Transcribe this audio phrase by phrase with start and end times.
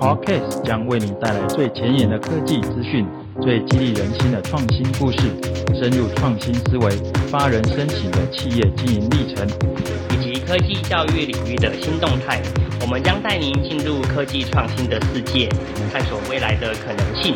[0.00, 3.06] Podcast 将为你带来最前沿的科技资讯、
[3.42, 5.18] 最激励人心的创新故事、
[5.74, 6.90] 深入创新思维、
[7.28, 9.46] 发人深省的企业经营历程，
[10.08, 12.40] 以及科技教育领域的新动态。
[12.80, 15.50] 我们将带您进入科技创新的世界，
[15.92, 17.34] 探索未来的可能性。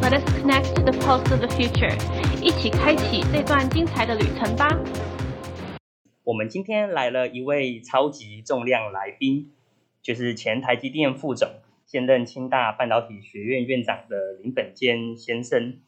[0.00, 1.98] Let us connect to the pulse of the future，
[2.40, 4.68] 一起开启这段精彩的旅程吧。
[6.22, 9.50] 我们今天来了一位超级重量来宾。
[10.06, 11.48] 就是前台积电副总，
[11.84, 15.78] 现任清大半导体学院院长的林本坚先生。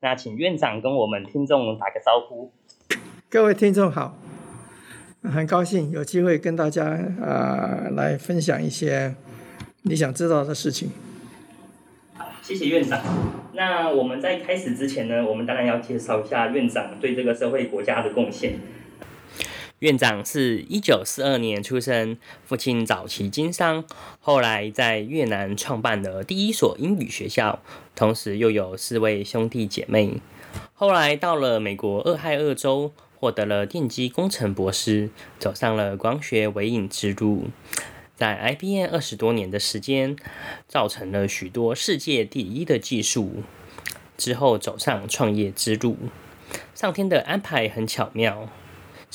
[0.00, 2.50] 那请院长跟我们听众打个招呼。
[3.28, 4.16] 各位听众好，
[5.22, 6.86] 很高兴有机会跟大家
[7.20, 9.14] 啊、呃、来分享一些
[9.82, 10.88] 你想知道的事情。
[12.14, 13.02] 好，谢谢院长。
[13.52, 18.54] 那我们在开始之前呢，我们当然要介绍一下院长对这个社会国家的贡献。
[19.80, 23.84] 院长是一九四二年出生，父亲早期经商，
[24.20, 27.60] 后来在越南创办了第一所英语学校，
[27.94, 30.14] 同时又有四位兄弟姐妹。
[30.72, 37.48] 后来到了美国俄亥俄州，获得了电机工程博士，走上了光学微影之路。
[38.16, 40.16] 在 IBM 二十多年的时间，
[40.66, 43.42] 造成了许多世界第一的技术。
[44.16, 45.98] 之后走上创业之路，
[46.74, 48.48] 上天的安排很巧妙。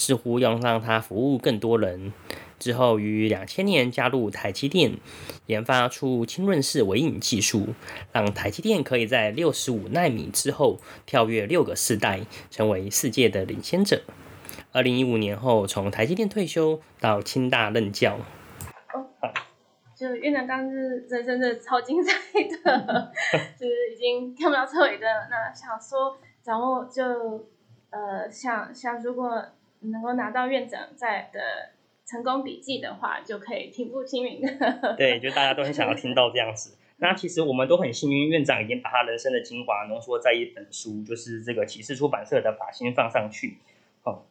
[0.01, 2.11] 似乎要让他服务更多人。
[2.57, 4.97] 之后于两千年加入台积电，
[5.45, 7.67] 研发出浸润式微影技术，
[8.11, 14.01] 让台积电可以在六十五奈米之后跳跃六个世代，成为世界的领先者。
[14.71, 18.15] 二零一五年后，从台积电退休，到清大任教。
[18.93, 19.05] 哦，
[19.95, 22.11] 就院长刚是人生的超精彩
[22.63, 23.11] 的，
[23.59, 25.05] 就是已经看不到车尾的。
[25.29, 27.03] 那想说掌握就
[27.91, 29.43] 呃想想如果。
[29.81, 31.71] 能够拿到院长在的
[32.05, 34.95] 成功笔记的话，就可以平步青云的。
[34.97, 36.77] 对，就大家都很想要听到这样子。
[36.97, 43.47] 那其实我们都很幸运，院长已经把他人生的精华浓缩在一本书，就是这个启示出版社的《把心放上去》。
[44.03, 44.27] 好，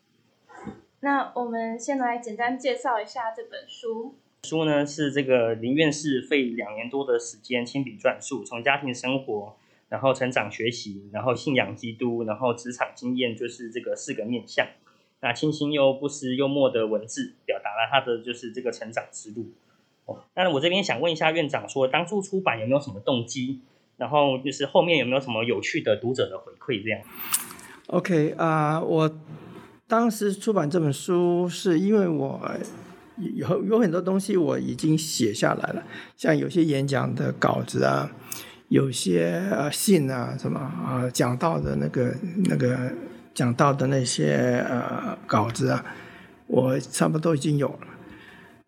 [1.00, 4.14] 那我们先来简单介绍一下这本书。
[4.44, 9.56] 书呢是这个林院士费两年多的时间亲笔撰述，从家庭生活，
[9.88, 14.66] 然后成长学习，然后信仰基督，然后职场经验，就是这个四个面向。
[15.22, 19.50] 那清新又不失幽默的文字，表达了他的就是这个成长之路。
[20.06, 23.60] 哦，那我这边想问一下院长说，当初出版有没有什么动机？
[23.98, 26.82] 然后就是后面有没有什么有趣的读者的回馈？
[26.82, 27.00] 这样。
[27.88, 29.10] OK 啊、我
[29.86, 32.40] 当时出版这本书是因为我
[33.18, 35.84] 有有很多东西我已经写下来了，
[36.16, 38.10] 像有些演讲的稿子啊，
[38.68, 42.14] 有些信啊什么啊讲到的那个
[42.48, 42.90] 那个。
[43.34, 45.84] 讲到的那些呃稿子啊，
[46.46, 47.86] 我差不多已经有了，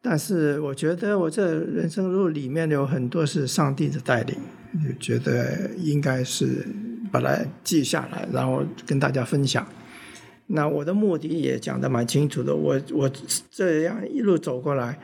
[0.01, 4.37] 但是我觉得我这人生路里面有很多是上帝的带领，
[4.87, 6.67] 就觉得应该是
[7.11, 9.67] 把它记下来，然后跟大家分享。
[10.47, 13.11] 那我的目的也讲得蛮清楚的，我我
[13.51, 14.99] 这样一路走过来。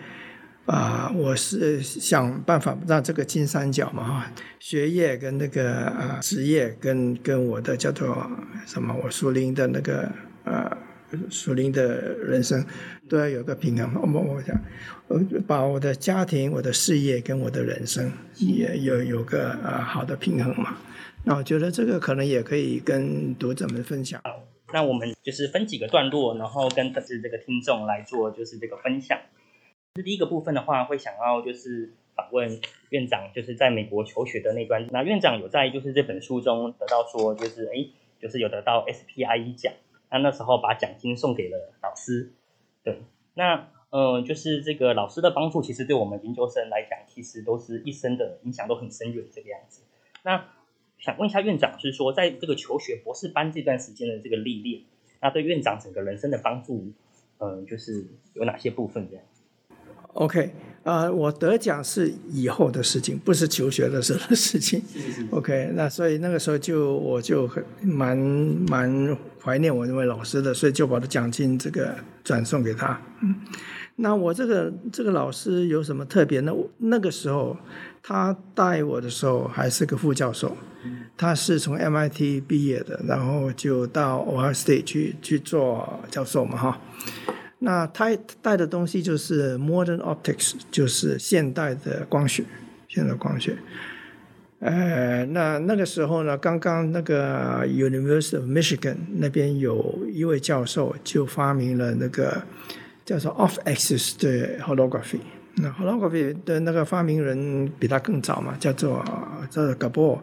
[0.68, 8.30] 啊，我是想办法让这个金三角嘛，哈，学业跟那个啊职业跟跟我的叫做
[8.66, 10.12] 什么，我属灵的那个
[10.44, 10.70] 呃
[11.30, 12.62] 属灵的人生
[13.08, 14.12] 都要有个平衡。
[14.12, 14.54] 我我想，
[15.06, 20.76] 我把我的家庭、我的事业跟我的人生也有有个呃好的平衡嘛。
[21.24, 24.20] 那我觉得这个可能也可以跟读者们分享。
[24.74, 29.18] 那我们就是分几个段落，然后跟就是这个听众来做就是这个分享。
[30.02, 32.60] 第一个部分的话，会想要就是访问
[32.90, 34.86] 院长，就是在美国求学的那段。
[34.90, 37.86] 那院长有在就是这本书中得到说，就是哎，
[38.20, 39.72] 就是有得到 SPIE 奖。
[40.10, 42.32] 那那时候把奖金送给了老师。
[42.82, 43.02] 对，
[43.34, 49.82] 那呃，就是这个老师的帮助，其实对我们研究生来讲，其实都是一生的影响都很深远这个样子。
[50.24, 50.46] 那
[50.98, 54.82] 想问一下院长，就是说在这个求学博士班这段时间的这个历练，
[55.20, 56.92] 那对院长整个人生的帮助，
[57.38, 59.24] 嗯、就是有哪些部分这样
[60.14, 60.52] ？OK，
[60.82, 64.82] 啊、呃，我得奖是以后的事情，不是求学的时候的事情。
[65.30, 71.94] OK，那所以那个时候就我就很蛮蛮怀念我那位老师的，所以就把他奖金这个
[72.24, 73.00] 转送给他。
[73.22, 73.34] 嗯，
[73.96, 76.52] 那我这个这个老师有什么特别呢？
[76.78, 77.56] 那个时候
[78.02, 80.56] 他带我的时候还是个副教授，
[81.16, 86.80] 他是从 MIT 毕业的，然后就到 Ohio State 去去做教授嘛，哈。
[87.60, 92.44] 那他带的东西就是 modern optics，就是现代的光学，
[92.88, 93.56] 现代光学。
[94.60, 102.42] 呃，那那个时候呢，刚刚那个 University of Michigan 那边有一位教授就发明了那个
[103.04, 105.20] 叫做 off-axis 的 holography，
[105.56, 109.04] 那 holography 的那个发明人比他更早嘛，叫做
[109.48, 110.20] 叫做 Gabor。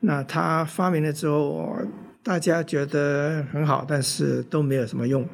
[0.00, 1.76] 那他发明了之后，
[2.22, 5.26] 大家觉得很好，但是都没有什么用。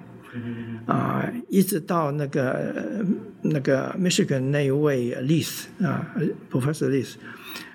[0.86, 3.04] 啊，一直到那个
[3.42, 6.14] 那个 Michigan 那一位 Leith 啊
[6.50, 7.14] ，Professor Leith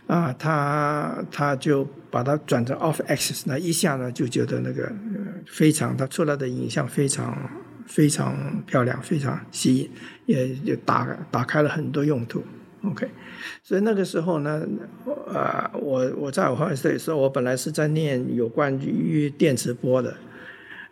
[0.07, 4.91] 啊，他他就把它转成 off axis，那一下呢就觉得那个
[5.45, 7.49] 非常，他出来的影像非常
[7.85, 9.91] 非常漂亮，非常吸引，
[10.25, 12.43] 也也打打开了很多用途。
[12.83, 13.09] OK，
[13.63, 14.65] 所以那个时候呢，
[15.27, 20.15] 呃，我我在我后时候，我本来是在念有关于电磁波的。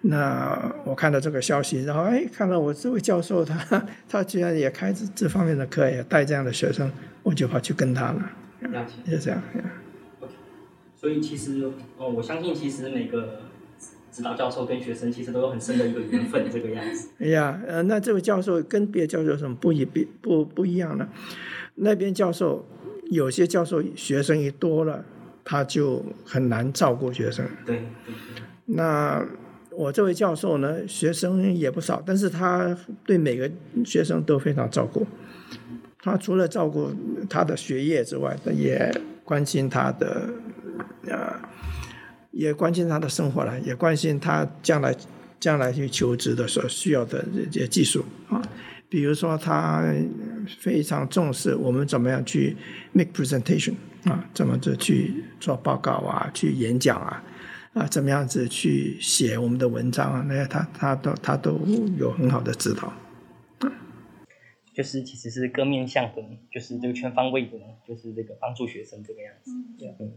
[0.06, 6.92] 那我看到这个消息，然后哎，看到我这位教授他他居然也开这这方面的课，也带这样的学生，
[7.24, 8.32] 我就跑去跟他了。
[8.60, 9.42] 了解，就这样。
[9.56, 10.28] Okay.
[11.00, 13.44] 所以其实哦，我相信其实每个
[14.12, 17.10] 指导教授跟学生其实都有很深的一个缘分，这个样子。
[17.20, 21.08] 哎呀，呃，那这位教授跟别的教授有什么不一不不不一样呢？
[21.76, 22.68] 那边教授
[23.10, 25.06] 有些教授学生一多了，
[25.46, 27.46] 他就很难照顾学生。
[27.66, 27.78] 对。
[27.78, 29.26] 对对那
[29.76, 33.50] 我这位教授呢，学生也不少，但是他对每个
[33.86, 35.06] 学生都非常照顾。
[36.00, 36.92] 他除了照顾
[37.30, 38.94] 他的学业之外，也
[39.24, 40.30] 关心他的
[41.08, 41.34] 呃，
[42.32, 44.96] 也关心他的生活了，也关心他将来
[45.40, 48.42] 将来去求职的所需要的这些技术啊。
[48.90, 49.84] 比如说，他
[50.60, 52.56] 非常重视我们怎么样去
[52.92, 53.74] make presentation
[54.04, 57.24] 啊，怎么着去做报告啊，去演讲啊，
[57.74, 61.60] 啊，怎么样子去写我们的文章啊，那些他他都他都
[61.98, 62.94] 有很好的指导。
[64.74, 69.52] 就是其实是各面向的，就是这个全方位的，就是这个帮助学生这个样子。
[69.52, 70.14] 嗯，嗯。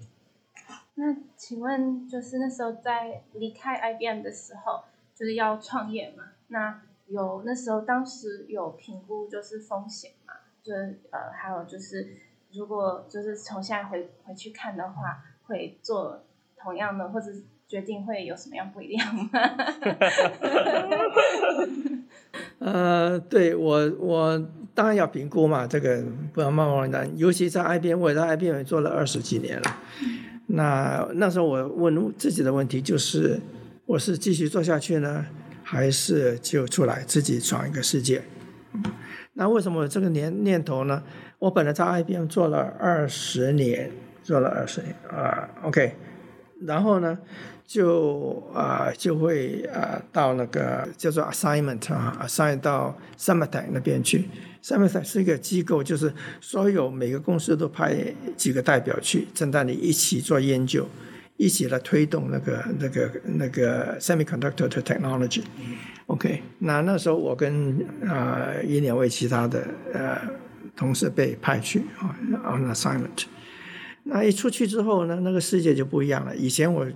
[0.95, 6.25] 那请问，就是那时候在离开 IBM 的时候，就是要创业嘛？
[6.49, 10.33] 那有那时候当时有评估就是风险嘛，
[10.63, 12.17] 就是呃还有就是
[12.53, 16.25] 如果就是从现在回回去看的话，会做
[16.67, 17.29] 同样的或者
[17.69, 19.31] 决定会有什么样不一样吗？
[22.59, 26.03] 呃，对我我当然要评估嘛，这个
[26.33, 27.09] 不要贸贸然。
[27.17, 29.77] 尤其在 IBM，我在 IBM 做了二十几年了。
[30.49, 33.41] 那那时候我问自己的问题就是，
[33.85, 35.25] 我是继续做下去呢？
[35.63, 38.23] 还是就出来自己闯一个世界。
[39.35, 41.05] 那为什么有这个念念头呢？
[41.39, 43.93] 我本来在 IBM 做了二十年，
[44.25, 45.95] 做了二十年啊，OK。
[46.61, 47.19] 然后呢，
[47.67, 54.29] 就啊就会啊到那个叫做 assignment 啊，assign 到 Symantec 那边去。
[54.63, 57.95] Symantec 是一个机构，就是所有每个公司都派
[58.37, 60.89] 几个代表去，正在你一起做研究。
[61.39, 69.63] 一起来推动那个、那个、那个 semiconductor technology，OK，那那时候我跟啊、一两位其他的
[69.93, 70.19] 呃
[70.75, 73.27] 同事被派去啊 on assignment，
[74.09, 76.35] 那一出去之后呢，那个世界就不一样了。
[76.37, 76.87] 以前我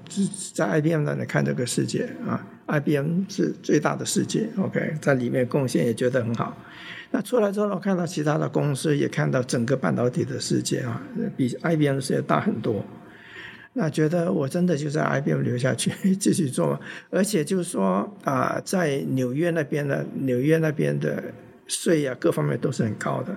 [0.54, 6.56] 在 IBM 那里看这个世界啊，IBM 是最大的世界，OK，在里面贡献也觉得很好。
[7.10, 11.02] 那出来之后，我看到其他的公司，也看到整个半导体的世界啊，
[11.36, 12.84] 比 IBM 的世界大很多。
[13.72, 16.80] 那觉得我真的就在 IBM 留下去 继续做，
[17.10, 21.24] 而且就是说啊、在纽约那边的纽约那边的
[21.66, 23.36] 税啊，各方面都是很高的。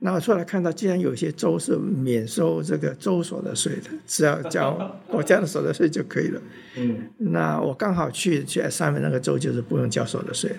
[0.00, 6.40] 那我出来看到，既然有些州是免收这个州所得税的，只要交国家的所得税就可以了。
[6.76, 10.56] 嗯，那我刚好去去上面那个州，就是不用交所得税了。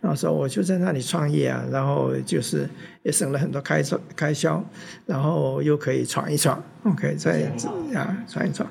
[0.00, 2.68] 然后说我就在那里创业啊，然后就是
[3.02, 4.62] 也省了很多开销开销，
[5.06, 8.68] 然后又可以闯一闯，OK，这样子啊，闯一闯。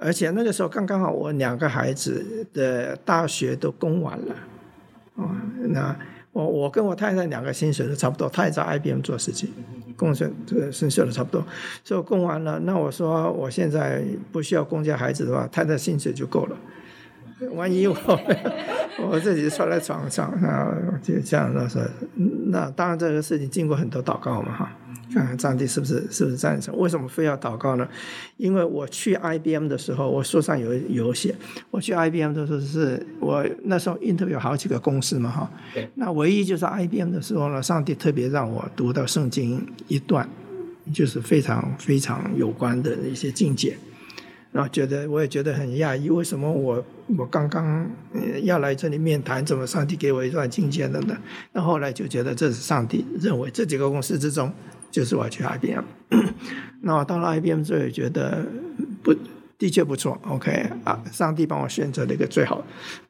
[0.00, 4.34] 而且那个时候刚刚好，我两个孩子的大学都供完了，
[5.14, 5.30] 哦，
[5.68, 5.96] 那
[6.32, 9.48] 我我跟我太太两个薪水都差不多，她也在 IBM 做事情，
[9.96, 11.44] 供水这个薪水都差不多，
[11.82, 16.56] 所以供完了，那我说我现在不需要供家孩子的话，太太薪水就够了。
[17.52, 17.96] 万一我
[18.98, 21.82] 我自己坐在床上，然后就这样的说，
[22.46, 24.72] 那当然这个事情经过很多祷告嘛哈，
[25.12, 26.76] 看看上帝是不是是不是赞成？
[26.76, 27.88] 为什么非要祷告呢？
[28.36, 31.34] 因为我去 IBM 的时候，我书上有有写，
[31.70, 35.50] 我去 IBM 的时候是我那时候 interview 有好几个公司嘛哈，
[35.94, 40.28] 那唯一就是 IBM 的时候呢，上帝特别让我读到圣经一段，
[40.92, 43.76] 就是非常非常有关的一些境界。
[44.52, 46.84] 然后觉得我也觉得很讶异，为什么我
[47.16, 47.88] 我刚刚
[48.42, 51.16] 要来这里面谈，怎么上帝给我一段境界的呢？
[51.52, 54.52] 那后来就觉得这是上帝认为这几个公司之中，
[54.90, 55.84] 就是我要去 IBM。
[56.82, 58.44] 那我到了 IBM 之后也觉得
[59.02, 59.14] 不，
[59.56, 60.18] 的确不错。
[60.26, 62.64] OK 啊，上帝帮我选择了一个最好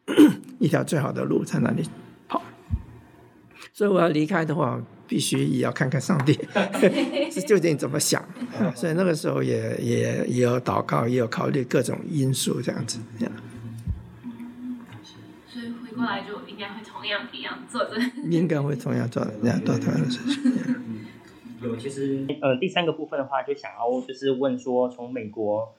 [0.59, 1.89] 一条最好的路在那里
[2.29, 2.43] 跑。
[3.73, 4.79] 所以我要离开的话，
[5.11, 6.39] 必须也要看看上帝
[7.33, 8.25] 是究竟怎么想。
[8.77, 13.01] 所以那个时候也也也有祷告，也有考虑各种因素这样子。
[15.49, 17.99] 所以回过来就应该会同样一样做的。
[18.31, 20.55] 应该会同样做这样 做同样的事情。
[21.61, 25.75] 有，其实呃，第三个部分的话，就想要就是问说，从美国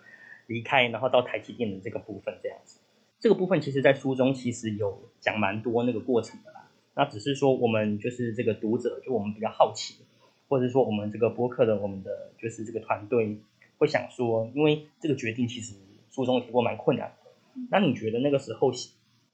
[0.47, 2.79] 离开，然后到台积电的这个部分，这样子，
[3.19, 6.60] 这个部分其实，在书中其实有讲蛮多那个过程的啦。
[6.95, 10.03] 那只是说，我们就是这个读者，就我们比较好奇，
[10.47, 13.39] 或者说我们这个播客的我们的就是这个团队
[13.77, 15.75] 会想说，因为这个决定其实
[16.11, 17.31] 书中提过蛮困难的。
[17.69, 18.71] 那你觉得那个时候，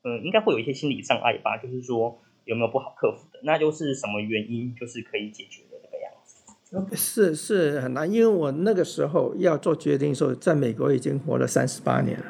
[0.03, 1.57] 嗯、呃，应该会有一些心理障碍吧？
[1.57, 3.39] 就是说有没有不好克服的？
[3.43, 6.95] 那就是什么原因，就是可以解决的这个样子？
[6.95, 12.25] 是是很难，因为我那个时候要做决定的时候，在美国已经活了三十八年了，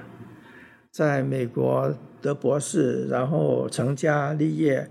[0.89, 4.89] 在美国得博士，然后成家立业，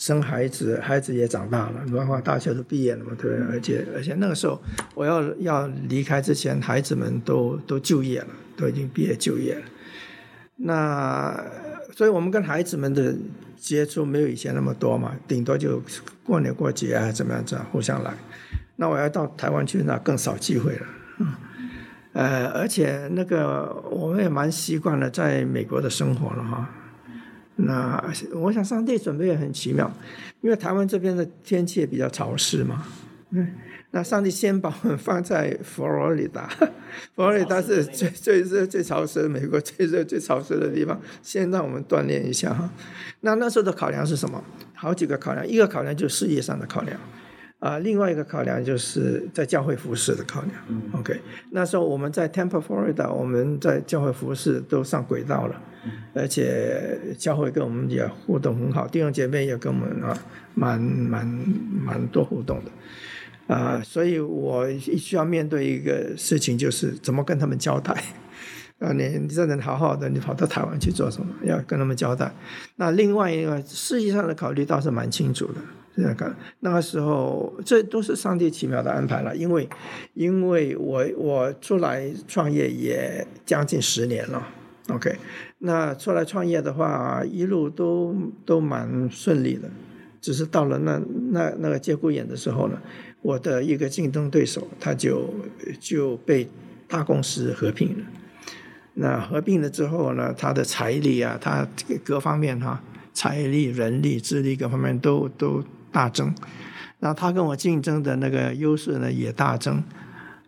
[0.00, 4.58] 生孩子，孩子也长大了，文化大学都毕业了嘛，对，而且而且那个时候
[4.94, 9.62] 我要要离开之前，孩子们都都就业了，都已经毕业就业了。
[10.56, 11.44] 那
[11.94, 13.14] 所以我们跟孩子们的
[13.58, 15.82] 接触没有以前那么多嘛，顶多就
[16.24, 18.14] 过年过节啊，怎么样子互相来。
[18.76, 20.86] 那我要到台湾去，那更少机会了。
[21.18, 21.34] 嗯，
[22.14, 26.70] 呃，而且那个我们也蛮习惯了在美国的生活了哈。
[27.66, 28.02] 那
[28.34, 29.90] 我想上帝准备也很奇妙，
[30.40, 32.84] 因为台湾这边的天气也比较潮湿嘛。
[33.30, 33.46] 嗯，
[33.92, 36.48] 那上帝先把我们放在佛罗里达，
[37.14, 42.68] 佛罗里达是最最热、最潮湿的美国最热、最潮湿的地方，先让我们锻炼一下哈。
[43.20, 44.42] 那那时候的考量是什么？
[44.74, 46.98] 好几个考量，一个考量就是事业上的考量。
[47.60, 50.54] 啊，另外一个考量就是在教会服饰的考量。
[50.68, 60.16] 嗯、OK，那时候我们在 Tampa, Florida，我们在教会服饰都上轨道了，嗯、而且教会跟我们也互动很好，弟兄姐妹也跟我们啊，
[60.54, 62.70] 蛮蛮蛮多互动的。
[63.54, 67.92] 啊，所以我需要面对一个事情，就是怎么跟他们交代。
[68.78, 71.26] 啊，你你这人好好的，你跑到台湾去做什么？
[71.44, 72.32] 要跟他们交代。
[72.76, 75.60] 那另外一个事业上的考虑倒是蛮清楚的。
[76.00, 79.36] 那个那个时候，这都是上帝奇妙的安排了。
[79.36, 79.68] 因为，
[80.14, 84.48] 因为我我出来创业也将近十年了
[84.88, 85.16] ，OK。
[85.58, 88.14] 那出来创业的话，一路都
[88.44, 89.68] 都蛮顺利的。
[90.20, 92.78] 只是到了那那那个节骨眼的时候呢，
[93.22, 95.32] 我的一个竞争对手他就
[95.78, 96.48] 就被
[96.88, 98.04] 大公司合并了。
[98.94, 101.66] 那合并了之后呢，他的财力啊，他
[102.04, 105.64] 各方面哈，财力、人力、智力各方面都都。
[105.92, 106.34] 大增，
[106.98, 109.82] 然后他跟我竞争的那个优势呢也大增，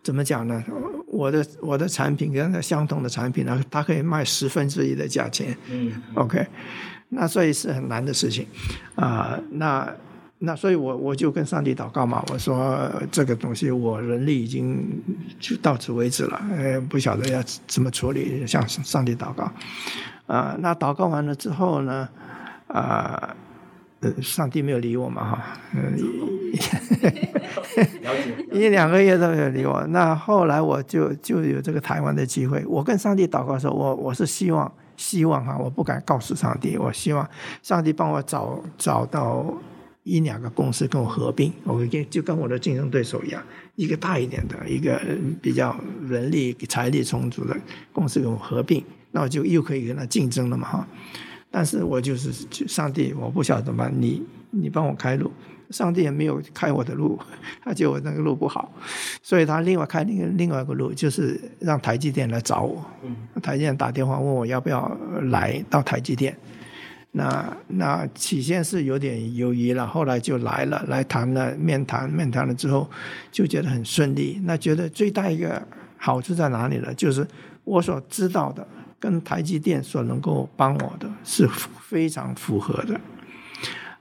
[0.02, 0.62] 怎么讲呢？
[1.06, 5.54] 我的我的产品跟他相同的产品呢，他可以卖十分之一的价钱。
[5.70, 6.46] 嗯，OK，
[7.10, 8.46] 那所以是很难的事情
[8.94, 9.42] 啊、呃。
[9.50, 9.92] 那
[10.38, 15.02] 那所以我我就跟上帝祷告嘛，我说这个东西我人力已经
[15.38, 19.44] 就到此为止了，呃，不晓得要怎么处理，向上帝祷告。
[20.26, 22.08] 啊、呃，那祷告完了之后呢，
[22.68, 23.36] 啊、呃。
[24.20, 25.96] 上帝没有理我嘛哈，嗯，
[28.52, 29.86] 一两个月都没有理我。
[29.88, 32.64] 那后来我就就有这个台湾的机会。
[32.66, 37.28] 我跟上帝祷告说，我我是希望希望哈，我不敢告诉上帝，我希望
[37.62, 39.54] 上帝帮我找找到
[40.02, 43.42] 一两个公司跟我合并，我跟就跟我的竞争对手一样，
[43.76, 45.00] 一个大一点的，一个
[45.40, 45.76] 比较
[46.08, 47.56] 人力财力充足的
[47.92, 50.88] 公司跟我合并，那我就又可以跟他竞争了嘛哈。
[51.54, 52.32] 但是我就是
[52.66, 55.30] 上帝，我不晓得怎么办，你你帮我开路，
[55.68, 57.18] 上帝也没有开我的路，
[57.62, 58.72] 他觉得我那个路不好，
[59.22, 62.82] 所以他另外开另另外一个路，就是让台积电来找我。
[63.42, 64.90] 台积电打电话问我要不要
[65.30, 66.34] 来到台积电，
[67.10, 72.88] 那那起先是有点犹豫了，后来就来了，来谈了面谈，面谈了之后
[73.30, 74.40] 就觉得很顺利。
[74.44, 75.62] 那觉得最大一个
[75.98, 76.94] 好处在哪里呢？
[76.94, 77.26] 就是
[77.64, 78.66] 我所知道的。
[79.02, 81.44] 跟台积电所能够帮我的是
[81.80, 82.94] 非常符合的，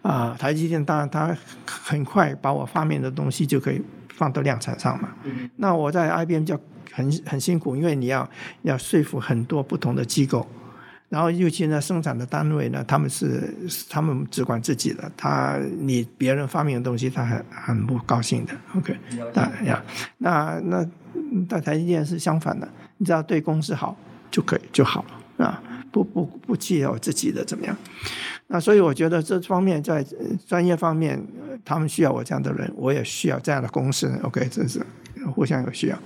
[0.03, 3.81] 啊、呃，台积电当然它很快把我发明的东西就可以
[4.13, 5.09] 放到量产上嘛。
[5.23, 6.55] 嗯、那我在 IBM 就
[6.93, 8.29] 很很辛苦，因为你要
[8.61, 10.45] 要说服很多不同的机构，
[11.09, 13.51] 然后尤其呢生产的单位呢，他们是
[13.89, 18.53] 他们只管自己的，他你别人发明的东西他很很不高兴的。
[18.77, 18.95] OK，
[19.33, 19.83] 那呀，
[20.19, 20.87] 那那
[21.49, 23.97] 在台积电是相反的，你只要对公司好。
[24.31, 25.05] 就可以就好
[25.37, 25.61] 了啊，
[25.91, 27.75] 不不不计较自己的怎么样，
[28.47, 30.05] 那所以我觉得这方面在
[30.47, 31.21] 专业方面，
[31.65, 34.85] 他们需要我这样的人，我也需要这样的公司，OK，这是
[35.33, 35.97] 互相有需要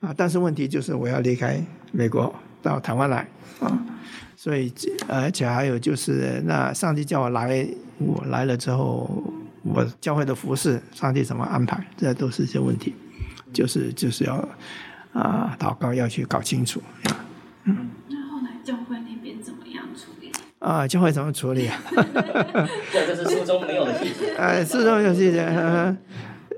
[0.00, 0.14] 啊。
[0.16, 3.26] 但是问题就是我要离开美国到台湾来
[3.60, 3.78] 啊，
[4.36, 4.72] 所以
[5.08, 7.66] 而且还有就是，那上帝叫我来，
[7.98, 9.22] 我来了之后，
[9.62, 12.94] 我教会的服饰，上帝怎么安排，这都是一些问题，
[13.52, 14.36] 就是就是要
[15.12, 16.82] 啊祷告要去搞清楚。
[20.60, 21.82] 啊，教会怎么处理啊？
[22.92, 24.32] 这是书中没有的细节。
[24.38, 25.44] 哎，书中有细节，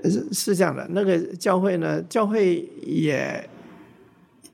[0.04, 0.86] 是是这样的。
[0.90, 3.48] 那个教会呢，教会也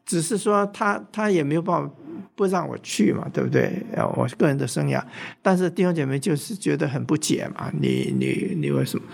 [0.07, 1.93] 只是说他他也没有办法。
[2.35, 3.83] 不让我去嘛，对不对？
[4.15, 5.03] 我个人的生涯，
[5.43, 9.05] 但是弟兄姐妹就是觉得很不解嘛，你你你为什么？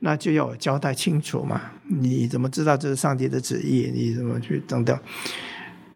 [0.00, 1.60] 那就要我交代清楚嘛。
[1.86, 3.88] 你怎么知道这是上帝的旨意？
[3.94, 4.98] 你怎么去等等？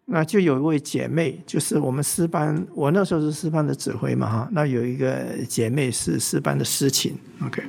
[0.07, 4.49] 那就有一位姐妹，就是我们诗班，我那时候是诗班的指挥嘛哈。
[4.53, 7.63] 那有一个姐妹是诗班的诗琴，OK，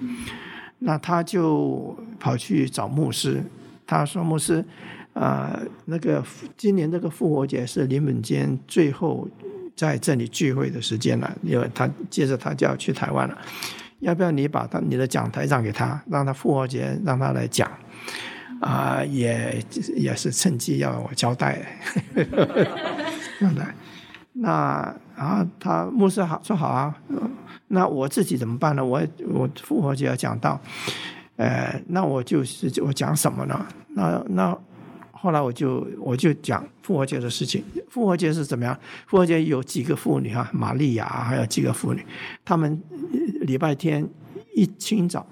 [0.80, 3.44] 那她就跑去找牧师，
[3.86, 4.64] 她说牧师。
[5.14, 6.24] 啊、呃，那个
[6.56, 9.28] 今年这个复活节是林本坚最后
[9.76, 13.36] 在这里聚会的时间了，因为他接着他就要去台湾了，
[13.98, 17.68] 要不要你把他你的讲台让给他，让他复活节让他来讲，
[18.60, 19.64] 啊、呃，也
[19.96, 21.80] 也是趁机要我交代，
[23.40, 23.74] 交代。
[24.34, 26.96] 那啊，他牧师好说好啊，
[27.68, 28.86] 那我自己怎么办呢？
[28.86, 30.60] 我我复活节要讲到，
[31.38, 33.66] 呃，那我就是我讲什么呢？
[33.90, 34.58] 那那。
[35.20, 37.64] 后来我就我就讲复活节的事情。
[37.90, 38.80] 复活节是怎么样？
[39.08, 42.06] 复活节有几个妇女啊，玛利亚还有几个妇女，
[42.46, 42.80] 她们
[43.42, 44.08] 礼拜天
[44.54, 45.26] 一清早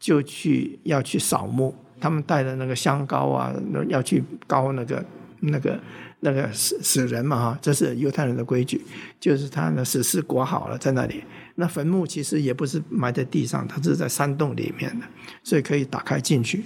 [0.00, 3.54] 就去要去扫墓，他们带的那个香膏啊，
[3.88, 5.04] 要去膏那个
[5.40, 5.80] 那个
[6.20, 8.80] 那个死死人嘛哈，这是犹太人的规矩，
[9.20, 11.22] 就是他的死尸裹好了在那里。
[11.56, 15.06] 那坟墓其实也不是埋在地上，它是在山洞里面的，
[15.42, 16.62] 所以可以打开进去。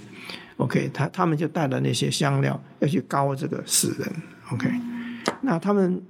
[0.57, 4.13] OK，他他们就带了那些香料要去膏这个死人。
[4.51, 4.69] OK，
[5.41, 6.01] 那他们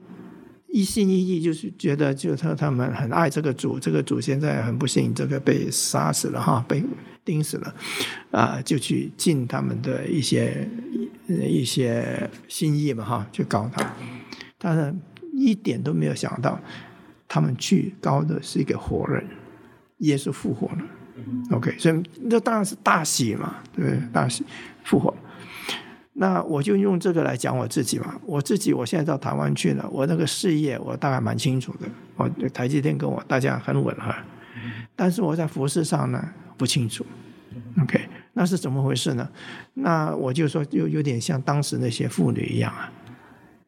[0.71, 6.81] 一心一意就是觉得，就是他他们很爱这个主，这个主现在很不幸，这个被杀死了哈，被
[7.25, 7.75] 钉死了，
[8.31, 10.67] 啊，就去尽他们的一些
[11.27, 13.93] 一些心意嘛哈，去搞他。
[14.57, 14.95] 但是
[15.33, 16.59] 一点都没有想到，
[17.27, 19.25] 他们去搞的是一个活人，
[19.97, 20.83] 耶稣复活了。
[21.51, 24.01] OK，所以那当然是大喜嘛，对不对？
[24.13, 24.45] 大喜
[24.83, 25.13] 复活。
[26.13, 28.15] 那我就用这个来讲我自己嘛。
[28.25, 31.87] 我自己我现在到台湾去了，我那个事业我大概蛮清楚的。
[32.15, 34.13] 我台积电跟我大家很吻合，
[34.95, 36.23] 但是我在服饰上呢
[36.57, 37.05] 不清楚。
[37.81, 37.99] OK，
[38.33, 39.27] 那是怎么回事呢？
[39.75, 42.91] 那我就说有有点像当时那些妇女一样啊。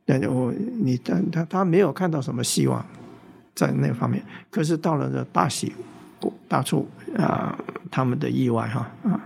[0.05, 2.85] 但我你他他他没有看到什么希望
[3.55, 5.73] 在那方面，可是到了这大喜。
[6.47, 9.19] 大出啊、呃，他们的意外哈啊，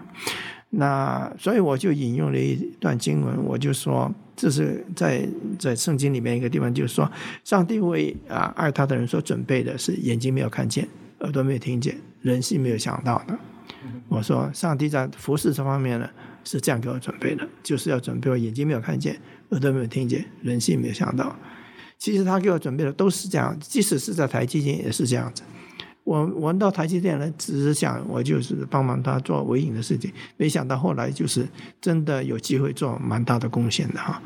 [0.70, 5.28] 那所以我就引用了一段经文，我就说这是在
[5.58, 7.10] 在圣经里面一个地方，就是说
[7.44, 10.88] 上帝为啊爱他的人所准备的是眼睛没有看见，
[11.20, 13.38] 耳朵没有听见，人心没有想到的。
[14.10, 16.10] 我说上帝在服侍这方面呢
[16.44, 21.36] 是这样给我准备的，就是要准备我眼睛没有看见，耳朵没有听见，人心没有想到。
[21.98, 25.44] 其实他给我准备的都是这样，即使是在台积电也是这样子。
[26.08, 31.46] 我我到台积电来，只是想我就是帮忙他做微影的事情，没想到后来就是
[31.82, 34.22] 真的有机会做蛮大的贡献的哈。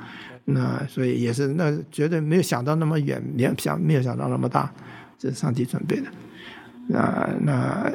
[0.45, 4.71] 那所以也是那绝对没有想到那么远，没有想没有想到那么大，
[5.17, 6.07] 这是上帝准备的。
[6.87, 7.91] 那那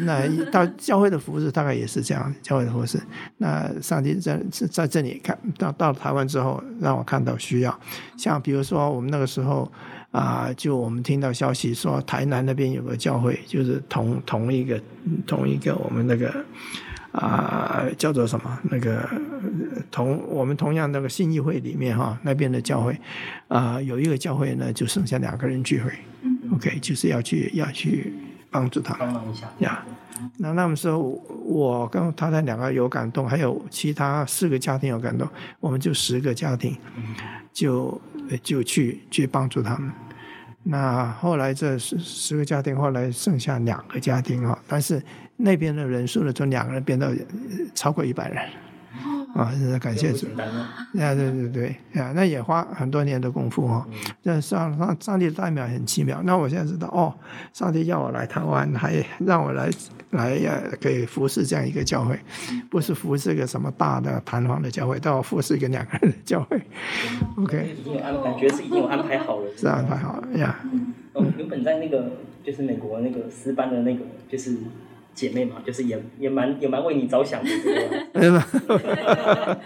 [0.00, 3.00] 那到教会的服事大概也是这样，教会的服事。
[3.38, 7.80] 那上帝在在这里看到到了台湾之后，让我看到需要，
[8.16, 9.70] 像比如说我们那个时候。
[10.12, 14.78] 啊，就我们听到消息说，台南那边有个教会，就是同同一个
[15.26, 16.44] 同一个我们那个
[17.12, 19.08] 啊叫做什么那个
[19.90, 22.94] 同我们同样那个信义会里面哈那边的教会
[23.48, 25.90] 啊有一个教会呢就剩下两个人聚会
[26.52, 28.12] ，OK 就是要去要去
[28.50, 29.82] 帮助他，帮忙一下呀。
[30.36, 35.26] 那那么说，我跟他们两个有感动，还有其他四个家庭有感动，
[35.58, 36.76] 我们就十个家庭
[37.50, 37.98] 就。
[38.42, 39.90] 就去去帮助他们。
[40.64, 45.02] 那后来这十十个家庭，后来剩下两个家庭啊，但是
[45.36, 47.08] 那边的人数呢，从两个人变到
[47.74, 48.48] 超过一百人。
[49.34, 50.26] 啊，感谢主！
[50.36, 53.86] 啊，对对对，啊，那也花很多年的功夫哈。
[54.24, 56.20] 那上上上帝的代表很奇妙。
[56.24, 57.14] 那我现在知道哦，
[57.54, 59.70] 上帝要我来台湾，还让我来
[60.10, 62.18] 来呀，可以服侍这样一个教会，
[62.70, 66.60] 不是服侍一个什么大的弹簧的教会，但我服侍一个两个人的教会。
[67.38, 69.46] OK，已经有安，感觉是已经有安排好了。
[69.56, 70.60] 是安排好了呀。
[71.14, 72.12] 哦，原本在那个
[72.44, 74.58] 就是美国那个私班的那个就是。
[75.14, 77.50] 姐妹嘛，就是也也蛮也蛮为你着想的，
[78.12, 78.46] 对吧？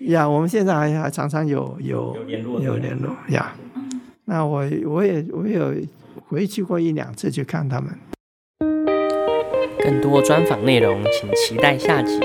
[0.06, 3.54] 呀，我们现在还还常常有有有联络有联络呀。
[4.24, 5.74] 那我我也我也有
[6.28, 7.90] 回去过一两次去看他们。
[9.82, 12.20] 更多专访内容，请期待下集。